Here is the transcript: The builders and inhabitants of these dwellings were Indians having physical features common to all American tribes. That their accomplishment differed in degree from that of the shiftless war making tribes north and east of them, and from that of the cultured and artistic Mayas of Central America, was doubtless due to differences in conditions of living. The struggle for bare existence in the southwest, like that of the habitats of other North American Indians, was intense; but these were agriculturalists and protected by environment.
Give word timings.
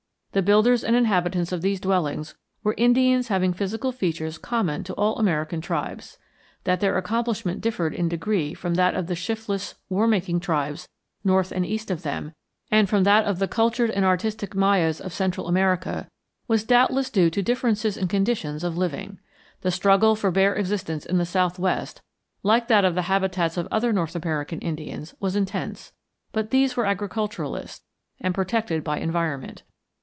The 0.33 0.41
builders 0.41 0.85
and 0.85 0.95
inhabitants 0.95 1.51
of 1.51 1.61
these 1.61 1.81
dwellings 1.81 2.35
were 2.63 2.73
Indians 2.77 3.27
having 3.27 3.51
physical 3.51 3.91
features 3.91 4.37
common 4.37 4.81
to 4.85 4.93
all 4.93 5.17
American 5.17 5.59
tribes. 5.59 6.17
That 6.63 6.79
their 6.79 6.97
accomplishment 6.97 7.59
differed 7.59 7.93
in 7.93 8.07
degree 8.07 8.53
from 8.53 8.75
that 8.75 8.95
of 8.95 9.07
the 9.07 9.13
shiftless 9.15 9.75
war 9.89 10.07
making 10.07 10.39
tribes 10.39 10.87
north 11.25 11.51
and 11.51 11.65
east 11.65 11.91
of 11.91 12.03
them, 12.03 12.31
and 12.71 12.87
from 12.87 13.03
that 13.03 13.25
of 13.25 13.39
the 13.39 13.47
cultured 13.49 13.91
and 13.91 14.05
artistic 14.05 14.55
Mayas 14.55 15.01
of 15.01 15.11
Central 15.11 15.49
America, 15.49 16.07
was 16.47 16.63
doubtless 16.63 17.09
due 17.09 17.29
to 17.29 17.43
differences 17.43 17.97
in 17.97 18.07
conditions 18.07 18.63
of 18.63 18.77
living. 18.77 19.19
The 19.63 19.69
struggle 19.71 20.15
for 20.15 20.31
bare 20.31 20.55
existence 20.55 21.05
in 21.05 21.17
the 21.17 21.25
southwest, 21.25 22.01
like 22.41 22.69
that 22.69 22.85
of 22.85 22.95
the 22.95 23.01
habitats 23.11 23.57
of 23.57 23.67
other 23.69 23.91
North 23.91 24.15
American 24.15 24.59
Indians, 24.59 25.13
was 25.19 25.35
intense; 25.35 25.91
but 26.31 26.51
these 26.51 26.77
were 26.77 26.85
agriculturalists 26.85 27.83
and 28.21 28.33
protected 28.33 28.81
by 28.81 28.97
environment. 28.97 29.63